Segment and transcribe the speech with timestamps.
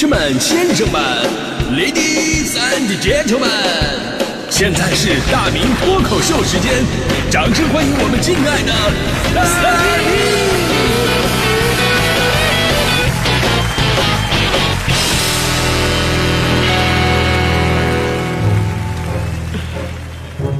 [0.00, 0.98] 士们、先生们
[1.76, 3.44] ，Ladies and Gentlemen，
[4.48, 6.72] 现在是大明脱口秀时间，
[7.30, 8.72] 掌声欢迎我们敬爱的
[9.34, 9.44] 大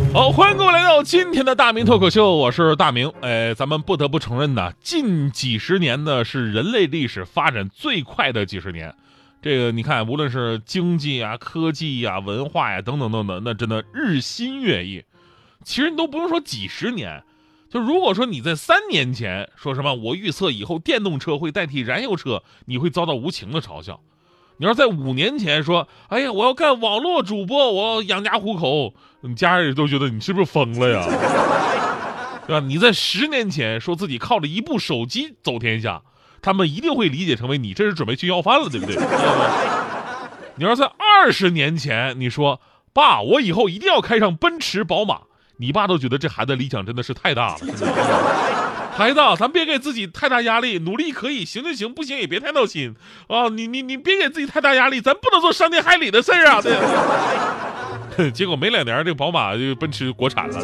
[0.04, 0.12] 明！
[0.12, 3.10] 好，欢迎各位来到今天的大明脱口秀，我是大明。
[3.22, 8.94] 哎，咱们不得不承认呢，近几十年呢是人类历史发展最快的几十年。
[9.42, 15.02] 这个你看，无论是经济啊、科技呀、文化呀等等等等，那真的日新月异。
[15.64, 17.22] 其实你都不用说几十年，
[17.70, 24.00] 就如果说你在三年前说什么我预测以后电动车会代替燃油车，你会遭到无情的嘲笑。
[24.58, 31.02] 你要在五年前说，哎呀，我要干网络主播，我要养家糊口，你家人都觉得你是不是疯了呀？
[32.46, 32.66] 对吧？
[32.66, 36.02] 你在十年前说自己靠着一部手机走天下，
[36.42, 38.96] 他们一定会理解成为你这是准备去要饭了，对不对？
[40.56, 42.60] 你要在二十年前你说，
[42.92, 45.20] 爸，我以后一定要开上奔驰、宝马，
[45.58, 47.60] 你爸都觉得这孩子理想真的是太大了。
[48.92, 52.94] 孩子，咱别给自己太大压力，努力可以，行就行，不行也别太闹心
[53.28, 53.48] 啊！
[53.48, 56.60] 你你你别给自己太大压力，咱不能做伤天害理的事儿啊！
[56.60, 58.30] 对。
[58.32, 60.62] 结果没两年，这宝马就奔驰国产了。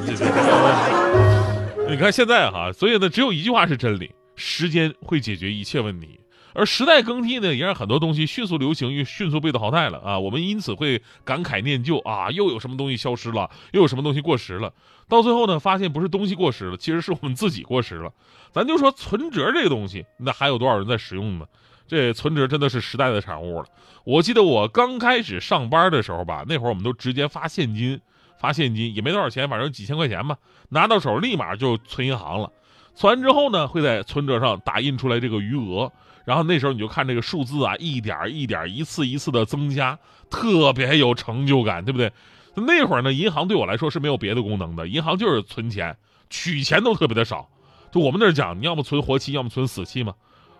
[1.88, 6.20] 你看现在哈，所以呢，只有一句话是真理：时间会解决一切问题。
[6.54, 10.18] 而时代更替呢，也让很多东西迅速流行，又迅速被淘汰了啊！
[10.18, 14.72] 我们因此会感慨念旧啊，又有什么东西消失了，又有什么东西过时了。
[15.06, 18.10] 到最后呢，发现不是东西过时了，其实是我们自己过时了。
[18.52, 21.44] 咱就说存折这个东西，那还有多少人在使用呢？
[21.86, 23.66] 这存折真的是时代的产物了。
[24.04, 28.00] 我记得我刚开始上班的时候吧，那会儿我们都直接发现金，
[28.40, 30.38] 发现金也没多少钱，反正几千块钱吧，
[30.70, 32.50] 拿到手立马就存银行了。
[32.96, 35.92] 存完之后呢，会在存折上打印出来这个余额。
[36.24, 39.96] 然后那时候你就看这个数字啊，一点一点、一次一次的增加，
[40.28, 42.10] 特别有成就感，对不对？
[42.54, 45.96] 那会儿呢，银行对我来说是没有别的功能的，银行就是存钱，
[46.30, 47.48] 取钱都特别的少。
[47.92, 50.14] 就我们那儿讲，你要么存活期，要么存死期嘛。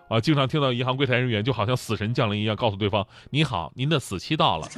[0.07, 4.69] 啊，经常听到银行柜台人员就好像死神降临一样，告诉对方：“你好，您的死期到了。”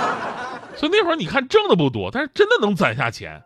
[0.76, 3.42] 所以那会儿你看挣的不多，但是真的能攒下钱。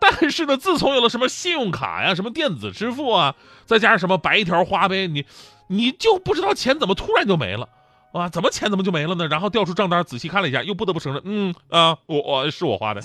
[0.00, 5.24] 但是呢，自从有了什么信用卡呀、什么电子支付啊，再加上什么白条花呗，你。
[5.70, 7.68] 你就不知道钱怎么突然就没了，
[8.12, 8.26] 啊？
[8.30, 9.28] 怎么钱怎么就没了呢？
[9.28, 13.02] 然后调出账单，仔细看了一下，又不得不承认，嗯啊，我我是我花的。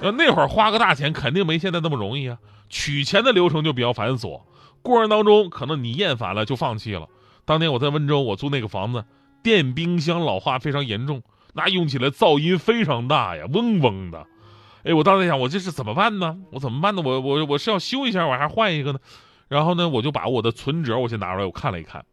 [0.00, 2.38] 呃，那会儿花个大钱肯定没现在那么容易啊，
[2.68, 4.40] 取钱的流程就比较繁琐，
[4.82, 7.06] 过程当中可能你厌烦了就放弃了。
[7.44, 9.04] 当年我在温州，我租那个房子，
[9.44, 11.22] 电冰箱老化非常严重，
[11.54, 14.26] 那用起来噪音非常大呀，嗡嗡的。
[14.82, 16.36] 哎，我当时想，我这是怎么办呢？
[16.52, 17.02] 我怎么办呢？
[17.04, 18.98] 我我我是要修一下，我还是换一个呢？
[19.48, 22.04] 然后呢，我就把我的存折我先拿出来，我看了一看，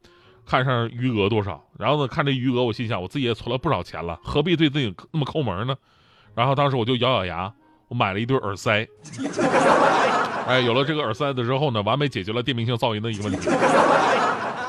[0.46, 1.64] 看上余额多少。
[1.78, 5.76] 然后呢，看这余额，我心想，我自己也存了不少钱了，何必对自己那么抠门呢？
[6.36, 7.54] 然后当时我就咬咬牙，
[7.88, 8.88] 我买了一对耳塞。
[10.46, 13.50] 哎，有了这个耳塞的之后呢，完美解决了电冰箱噪音的一个问题。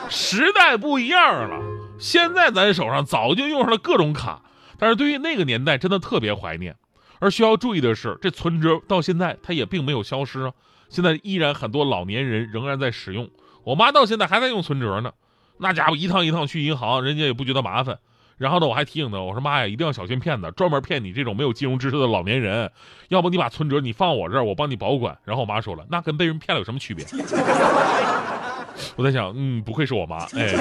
[0.09, 1.61] 时代不一样了，
[1.99, 4.43] 现在咱手上早就用上了各种卡，
[4.79, 6.77] 但是对于那个年代真的特别怀念。
[7.19, 10.53] 而需要注意的是，这存折到现在它也并没有消失啊。
[10.89, 13.29] 现在依然很多老年人仍然在使用，
[13.65, 15.13] 我妈到现在还在用存折呢，
[15.59, 17.99] 那家伙一趟一趟去银行，人家也不觉得麻烦。
[18.39, 22.71] 然后呢，我还提醒她，我说妈呀，一定要小心骗子，专门骗你这种没有金融知识的老年人。
[23.09, 25.19] 要不你把存折你放我这儿，我帮你保管。
[25.25, 27.05] 然后我妈说了，那跟被人骗了有什么区别？
[28.95, 30.55] 我在想，嗯，不愧是我妈，哎，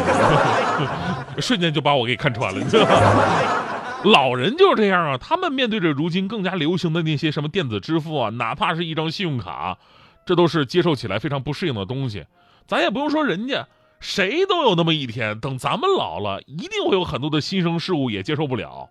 [1.39, 2.59] 瞬间就把我给看穿了。
[2.59, 3.66] 你知道吗？
[4.03, 9.77] 老人就是这样啊，他们面对着如今更加流行的那些什么电子支付啊，哪怕是一张信用卡。
[10.25, 12.25] 这都是接受起来非常不适应的东西，
[12.67, 13.65] 咱也不用说人家，
[14.01, 18.89] 谁都有那么一天，等咱们老了，一定会有很多的新生事物也接受不了。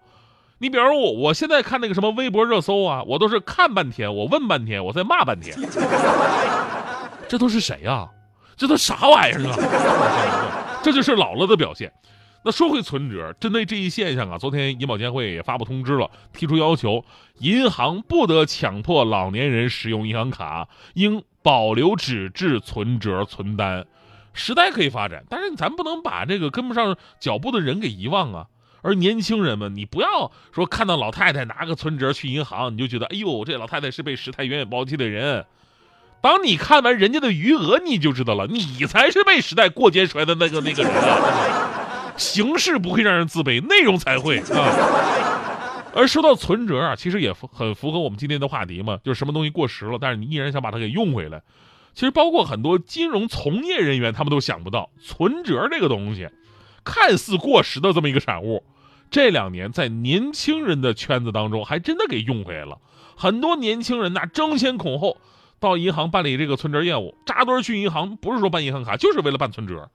[0.56, 5.54] 你比如我，我现在看那个什么微博热搜啊，我都是看半天，我问半天，我再骂半天。
[7.28, 8.08] 这都是谁呀？
[8.56, 10.80] 这都啥玩意儿啊？
[10.82, 11.92] 这就是老了的表现。
[12.46, 17.04] 那说回存折，针对这一现象啊，昨天银保监会也发布通知了，提出要求，
[17.40, 23.84] 银行不得强迫老年人使用银行卡，应保留纸质存折存单。
[24.32, 28.46] 时代可以发展，但是咱不能把这个跟不上脚步的人给遗忘啊。
[28.80, 35.44] 而年轻人们，你不要说看到老太太拿个存折去银行，你就觉得，哎呦，这老太太是被时代远远抛弃的人。
[36.20, 41.65] 当你看完人家的余额，你就知道了，你才是被时代过肩摔的那个那个人啊。
[42.16, 45.82] 形式不会让人自卑，内容才会啊。
[45.94, 51.42] 而说到存折啊，其实也很符合我们今天的话题嘛，就是什么东西过时了，但是你依然想把它给用回来。
[51.94, 56.28] 其实包括很多金融从业人员，他们都想不到存折这个东西，
[56.84, 58.62] 看似过时的这么一个产物，
[59.10, 62.78] 这两年在年轻人的圈子当中还真的给用回来了。
[63.16, 65.16] 很多年轻人呐争先恐后
[65.58, 69.90] 到银行办理这个存折业务，扎堆去银行，不是说办银行卡，就是为了办存折。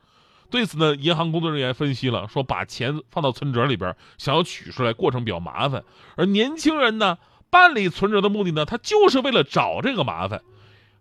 [0.51, 5.83] 对此呢，银行工作人员分析了，说把钱放到存折里边，想要取出来过程比较麻烦。
[6.17, 7.17] 而年轻人呢，
[7.49, 10.41] 办理存折的目的呢，他就是为了找这个麻烦。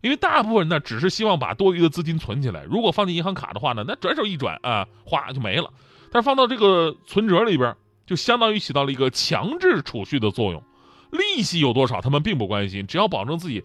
[0.03, 2.63] 因为大部分人呢，只是希望把多余的资金存起来。
[2.63, 5.71] 如果放进银行卡的话呢，那转手一转啊，哗就没了。
[6.13, 7.75] 但是放到这个存折里边，
[8.07, 10.63] 就相当于起到了一个强制储蓄的作用。
[11.11, 13.65] 利息有多少，他们并不关心，只要保证自己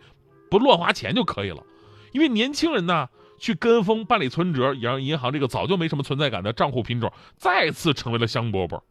[0.50, 1.64] 不乱花钱就可以了。
[2.12, 3.08] 因为年轻人呢。
[3.38, 8.82] 去跟风办理存折，也让银行这个早就没什么存在感的账户品种再次成为了香饽饽。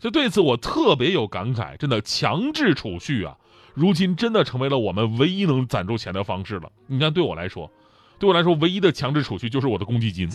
[0.00, 3.34] 所以对此我特别有感慨，真的强制储蓄啊，
[3.74, 6.70] 如今真的成为了我们唯一能攒住钱的方式了。
[6.86, 7.70] 你看，对我来说，
[8.18, 10.28] 对我来说，唯一的强制储蓄就是我的公积金。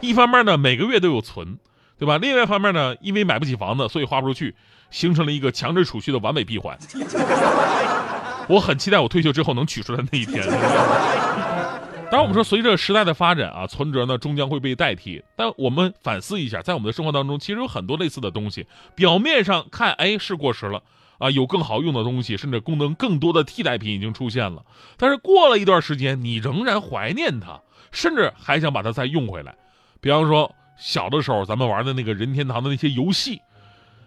[0.00, 1.58] 一方面呢，每个月都有存，
[1.98, 2.18] 对吧？
[2.18, 4.54] 另外一方面呢，因为买不起房子，所以花不出去，
[4.90, 6.78] 形成了一个强制储蓄的完美闭环。
[8.48, 10.42] 我很期待我退休之后能取出来那一天。
[12.10, 15.22] 当然，我们说随着时代的发展啊，存折呢终将会被代替。
[15.36, 18.66] 但我们反思一下，在我们的生活当中，其实有很多类似的东西，
[18.96, 20.82] 表面上看，哎，是过时了
[21.18, 24.64] 啊，有更好用的东西，甚至功能更多的替代品已经出现了。
[24.96, 27.60] 但是过了一段时间，你仍然怀念它，
[27.92, 29.54] 甚至还想把它再用回来。
[30.00, 33.40] 比方说，小的时候咱们玩的那个任天堂的那些游戏。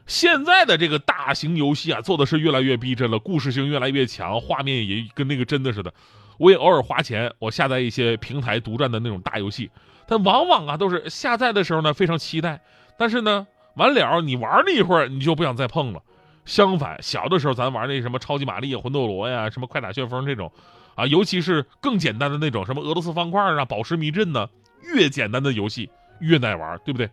[0.07, 5.93] 现在的这个大型游戏啊，做的是越来越逼真了，故事性越来越强，画面也跟那个真的似的。
[6.37, 9.69] 我也偶尔花钱，我下载一些平台独占的那种大游戏，
[10.07, 12.61] 但往往啊都是下载的时候呢非常期待，
[12.97, 16.01] 但是呢完了你玩了一会儿你就不想再碰了。
[16.45, 20.51] 相反，小的时候咱玩那什么超级玛丽、魂斗罗呀、什么快打旋风这种，
[20.95, 24.49] 啊，尤其是更简单的那种什么俄罗斯方块啊、宝石迷阵呢，
[24.93, 25.89] 越简单的游戏
[26.19, 27.09] 越耐玩，对不对？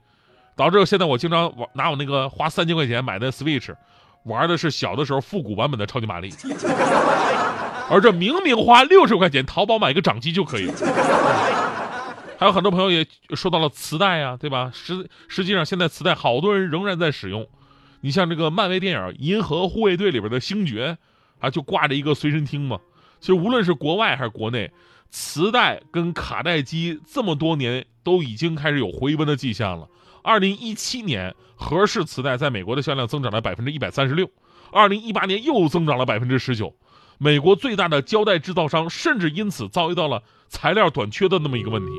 [0.56, 3.72] 导致现在我经常玩拿我那个花三千块钱买的 Switch，
[4.24, 6.30] 玩的是小的时候复古版本的超级玛丽，
[7.90, 10.74] 而这明明花六十块钱淘宝买一个掌机就可以了。
[12.38, 14.70] 还有很多朋友也说到了磁带啊，对吧？
[14.72, 17.46] 实实际上现在磁带好多人仍然在使用。
[18.00, 20.96] 你像这个漫威电影《银河护卫队》里边的星爵，
[21.40, 22.78] 啊，就挂着一个随身听嘛。
[23.20, 24.70] 其实无论是国外还是国内，
[25.10, 29.86] 磁带跟卡带机这么多年都已经开始有回温的迹象了。
[30.22, 34.30] 二零一七年，盒式磁带在美国的销量增长了百分之一百三十六，
[34.72, 36.74] 二零一八年又增长了百分之十九。
[37.22, 41.92] 美国最大的胶带制造商甚至因此遭遇到了材料短缺的那么一个问题。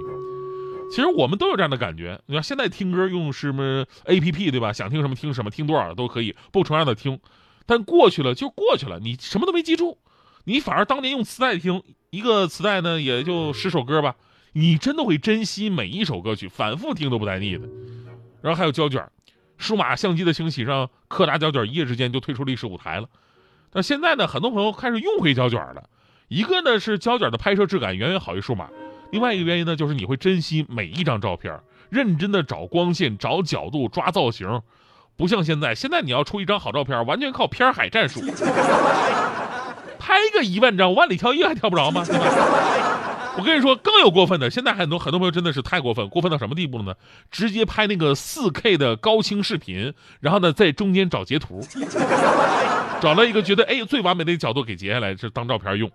[0.89, 4.73] 其实我们都有这样的感觉，你看现在听歌用什么 A P P 对吧？
[4.73, 7.19] 想听什么听什么，听多少都可以，不重样的听。
[7.67, 9.99] 但过去了就过去了，你什么都没记住，
[10.45, 14.15] 你反而当年用磁带听一个磁带呢，也就十首歌吧，
[14.53, 17.69] 你真的会珍惜每一首歌曲，反复听都不带腻的。
[18.41, 19.07] 然后还有胶卷，
[19.59, 23.07] 数码相机的兴起，让柯达胶卷一夜之间就退出历史舞台了。
[23.71, 25.83] 但现在呢，很多朋友开始用回胶卷了。
[26.27, 28.69] 一个呢是胶卷的拍摄质感远远好于数码，
[29.11, 31.59] 另外一个原因呢就是你会珍惜每一张照片，
[31.89, 34.61] 认真的找光线、找角度、抓造型，
[35.17, 38.21] 不像现在，现在你要出一张好照片，完全靠片海战术，
[39.99, 42.03] 拍个一万张，万里挑一还挑不着吗？
[42.05, 42.25] 对吧？
[43.37, 46.93] 我跟你说，更有过分的，现在很多很多朋友真的是太过分，过分到什么地步了呢？
[47.29, 51.61] 直接拍那个四 K 的高清视频，然后呢在中间找截图，
[53.01, 55.91] 找了一个觉得哎最完美的角度给截下来，是当照片用。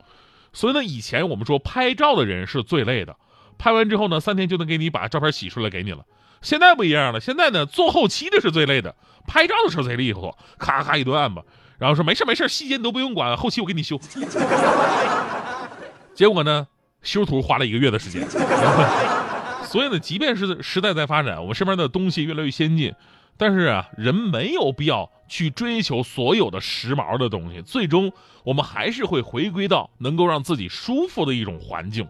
[0.52, 3.16] 所以呢，以前我们说拍照的人是最累的，
[3.56, 6.04] 拍完之后呢，三天就能给你把照片洗出来给你了。
[6.42, 8.94] 现在不一样了，现在呢做后期的是最累的，
[9.26, 11.42] 拍照的时候贼利索，咔咔一顿按吧，
[11.78, 13.98] 然后说没事没事，细节你都不用管，后期我给你修。
[16.14, 16.66] 结果呢？
[17.02, 18.28] 修图花了一个月的时间，
[19.62, 22.92] 所以呢，即便是时代在发展，我们身边的东西越来越先进，
[23.38, 28.12] 但是啊，人没有必要去追求所有的时髦的东西，最终
[28.44, 32.08] 我们还是会回归到能够让自己舒服的一种环境。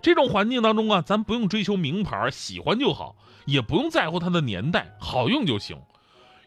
[0.00, 3.16] 这种环境当中啊，咱不用追求名牌，喜欢就好，
[3.46, 5.76] 也不用在乎它的年代，好用就行。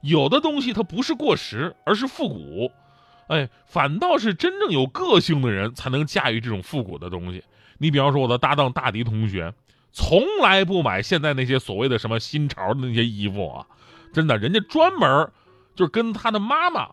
[0.01, 2.71] 有的东西它不是过时，而是复古，
[3.27, 7.43] 哎，反倒是真正有个性的人才能驾驭这种复古的东西。
[7.77, 9.53] 你比方说我的搭档大迪同学，
[9.91, 13.67] 从来不买现在那些所谓的什么新潮的那些衣服啊，
[14.13, 15.31] 真的，人家专门
[15.75, 16.89] 就是跟他的妈妈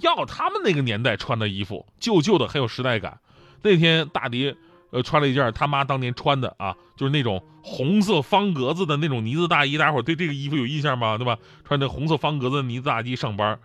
[0.00, 3.18] 要他们那个年代穿的衣服，旧旧的很有时代感。
[3.62, 4.54] 那天大迪
[4.90, 11.16] 呃穿了一件他妈当年穿的啊，就是那种红色方格子的那种呢子大衣，大家伙对这个衣服有印象吗？
[11.18, 11.38] 对吧？
[11.64, 13.58] 穿着红色方格子的呢子大衣上班，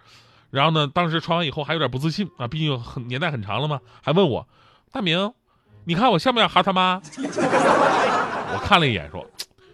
[0.50, 4.48] 然后呢，当时穿完以后还有点不自信啊，毕竟很年代很长了嘛，还问我
[4.92, 5.34] 大明。
[5.86, 7.02] 你看我像不像哈他妈？
[8.54, 9.26] 我看了一眼，说：“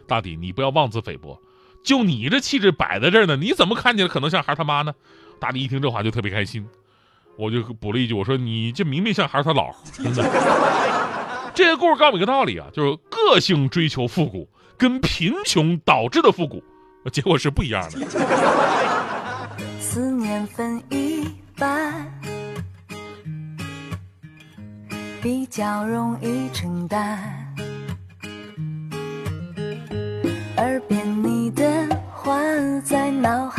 [0.08, 1.40] 大弟，你不要妄自菲薄。
[1.84, 4.94] 就你这气质摆在这儿呢，你怎么看起来可能像孩他妈呢？
[5.40, 6.68] 大力一听这话就特别开心，
[7.38, 10.24] 我就补了一句，我说你这明明像孩他姥，真的。
[11.56, 16.64] 这个故事告诉你一个道理啊，就是个性追求复古跟贫穷导致的复古，
[17.12, 18.00] 结果是不一样的。
[19.80, 22.14] 思念分一半，
[25.22, 27.49] 比较容易承担。
[32.82, 33.59] 在脑海